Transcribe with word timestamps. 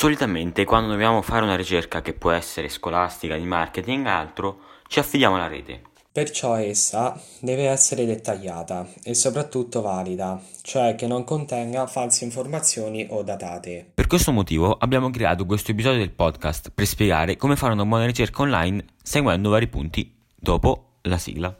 Solitamente 0.00 0.64
quando 0.64 0.92
dobbiamo 0.92 1.20
fare 1.20 1.44
una 1.44 1.56
ricerca 1.56 2.00
che 2.00 2.14
può 2.14 2.30
essere 2.30 2.70
scolastica, 2.70 3.36
di 3.36 3.44
marketing 3.44 4.06
o 4.06 4.08
altro, 4.08 4.60
ci 4.86 4.98
affidiamo 4.98 5.36
alla 5.36 5.46
rete. 5.46 5.82
Perciò 6.10 6.54
essa 6.54 7.20
deve 7.38 7.68
essere 7.68 8.06
dettagliata 8.06 8.88
e 9.02 9.12
soprattutto 9.12 9.82
valida, 9.82 10.40
cioè 10.62 10.94
che 10.94 11.06
non 11.06 11.24
contenga 11.24 11.86
false 11.86 12.24
informazioni 12.24 13.06
o 13.10 13.22
datate. 13.22 13.90
Per 13.92 14.06
questo 14.06 14.32
motivo 14.32 14.72
abbiamo 14.72 15.10
creato 15.10 15.44
questo 15.44 15.72
episodio 15.72 15.98
del 15.98 16.12
podcast 16.12 16.70
per 16.74 16.86
spiegare 16.86 17.36
come 17.36 17.56
fare 17.56 17.74
una 17.74 17.84
buona 17.84 18.06
ricerca 18.06 18.40
online 18.40 18.82
seguendo 19.02 19.50
vari 19.50 19.68
punti 19.68 20.10
dopo 20.34 20.92
la 21.02 21.18
sigla. 21.18 21.54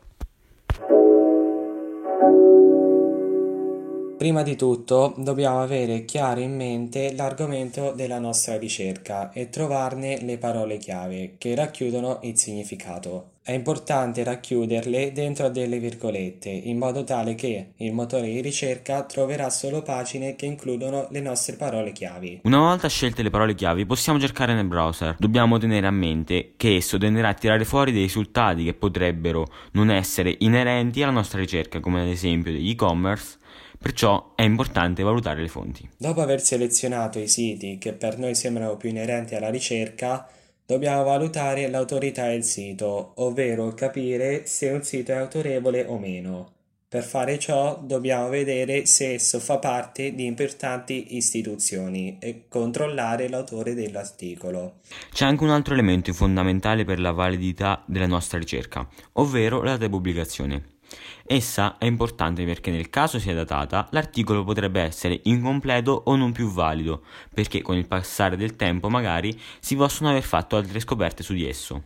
Prima 4.20 4.42
di 4.42 4.54
tutto 4.54 5.14
dobbiamo 5.16 5.62
avere 5.62 6.04
chiaro 6.04 6.40
in 6.40 6.54
mente 6.54 7.14
l'argomento 7.14 7.92
della 7.92 8.18
nostra 8.18 8.58
ricerca 8.58 9.32
e 9.32 9.48
trovarne 9.48 10.20
le 10.20 10.36
parole 10.36 10.76
chiave 10.76 11.36
che 11.38 11.54
racchiudono 11.54 12.18
il 12.24 12.36
significato. 12.36 13.30
È 13.42 13.52
importante 13.52 14.22
racchiuderle 14.22 15.12
dentro 15.12 15.48
delle 15.48 15.78
virgolette 15.78 16.50
in 16.50 16.76
modo 16.76 17.04
tale 17.04 17.34
che 17.34 17.72
il 17.76 17.92
motore 17.92 18.26
di 18.28 18.40
ricerca 18.40 19.02
troverà 19.04 19.48
solo 19.48 19.80
pagine 19.80 20.36
che 20.36 20.44
includono 20.44 21.08
le 21.10 21.20
nostre 21.20 21.56
parole 21.56 21.92
chiavi. 21.92 22.40
Una 22.44 22.58
volta 22.58 22.88
scelte 22.88 23.22
le 23.22 23.30
parole 23.30 23.54
chiavi 23.54 23.86
possiamo 23.86 24.20
cercare 24.20 24.52
nel 24.54 24.66
browser. 24.66 25.16
Dobbiamo 25.18 25.56
tenere 25.58 25.86
a 25.86 25.90
mente 25.90 26.52
che 26.56 26.76
esso 26.76 26.98
tenderà 26.98 27.28
a 27.28 27.34
tirare 27.34 27.64
fuori 27.64 27.92
dei 27.92 28.02
risultati 28.02 28.62
che 28.62 28.74
potrebbero 28.74 29.46
non 29.72 29.90
essere 29.90 30.36
inerenti 30.40 31.02
alla 31.02 31.12
nostra 31.12 31.40
ricerca 31.40 31.80
come 31.80 32.02
ad 32.02 32.08
esempio 32.08 32.52
degli 32.52 32.70
e-commerce 32.70 33.38
Perciò 33.82 34.32
è 34.34 34.42
importante 34.42 35.02
valutare 35.02 35.40
le 35.40 35.48
fonti. 35.48 35.88
Dopo 35.96 36.20
aver 36.20 36.42
selezionato 36.42 37.18
i 37.18 37.28
siti 37.28 37.78
che 37.78 37.94
per 37.94 38.18
noi 38.18 38.34
sembrano 38.34 38.76
più 38.76 38.90
inerenti 38.90 39.34
alla 39.34 39.48
ricerca, 39.48 40.28
dobbiamo 40.70 41.02
valutare 41.02 41.68
l'autorità 41.68 42.28
del 42.28 42.44
sito, 42.44 43.14
ovvero 43.16 43.74
capire 43.74 44.46
se 44.46 44.68
un 44.68 44.84
sito 44.84 45.10
è 45.10 45.16
autorevole 45.16 45.84
o 45.84 45.98
meno. 45.98 46.52
Per 46.88 47.02
fare 47.02 47.40
ciò 47.40 47.76
dobbiamo 47.82 48.28
vedere 48.28 48.86
se 48.86 49.14
esso 49.14 49.40
fa 49.40 49.58
parte 49.58 50.14
di 50.14 50.26
importanti 50.26 51.16
istituzioni 51.16 52.18
e 52.20 52.44
controllare 52.48 53.28
l'autore 53.28 53.74
dell'articolo. 53.74 54.74
C'è 55.12 55.24
anche 55.24 55.42
un 55.42 55.50
altro 55.50 55.74
elemento 55.74 56.12
fondamentale 56.12 56.84
per 56.84 57.00
la 57.00 57.10
validità 57.10 57.82
della 57.86 58.06
nostra 58.06 58.38
ricerca, 58.38 58.86
ovvero 59.14 59.62
la 59.62 59.72
data 59.72 59.86
di 59.86 59.90
pubblicazione. 59.90 60.78
Essa 61.26 61.78
è 61.78 61.84
importante 61.84 62.44
perché 62.44 62.70
nel 62.70 62.90
caso 62.90 63.18
sia 63.18 63.34
datata, 63.34 63.88
l'articolo 63.92 64.44
potrebbe 64.44 64.80
essere 64.80 65.20
incompleto 65.24 66.02
o 66.06 66.16
non 66.16 66.32
più 66.32 66.50
valido, 66.50 67.02
perché 67.32 67.62
con 67.62 67.76
il 67.76 67.86
passare 67.86 68.36
del 68.36 68.56
tempo 68.56 68.88
magari 68.88 69.38
si 69.60 69.76
possono 69.76 70.10
aver 70.10 70.22
fatto 70.22 70.56
altre 70.56 70.80
scoperte 70.80 71.22
su 71.22 71.32
di 71.32 71.48
esso. 71.48 71.82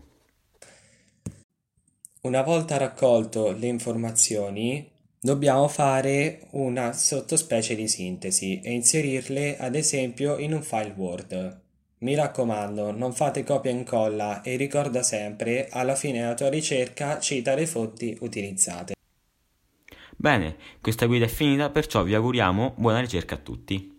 Una 2.23 2.43
volta 2.43 2.79
raccolto 2.79 3.53
le 3.53 3.67
informazioni, 3.67 4.91
dobbiamo 5.21 5.69
fare 5.69 6.47
una 6.53 6.95
sottospecie 6.95 7.75
di 7.75 7.87
sintesi 7.87 8.61
e 8.61 8.73
inserirle 8.73 9.59
ad 9.59 9.75
esempio 9.75 10.39
in 10.39 10.55
un 10.55 10.63
file 10.63 10.95
Word. 10.97 11.63
Mi 11.99 12.15
raccomando, 12.15 12.93
non 12.93 13.13
fate 13.13 13.45
copia 13.45 13.71
e 13.71 13.75
incolla 13.75 14.41
e 14.41 14.57
ricorda 14.57 15.03
sempre, 15.03 15.69
alla 15.71 15.95
fine 15.95 16.21
della 16.21 16.35
tua 16.35 16.49
ricerca, 16.49 17.19
cita 17.19 17.55
le 17.55 17.67
fonti 17.67 18.17
utilizzate. 18.21 18.94
Bene, 20.25 20.57
questa 20.81 21.05
guida 21.05 21.27
è 21.27 21.29
finita, 21.29 21.69
perciò 21.69 22.03
vi 22.03 22.15
auguriamo 22.15 22.73
buona 22.79 22.99
ricerca 22.99 23.35
a 23.35 23.39
tutti. 23.39 23.94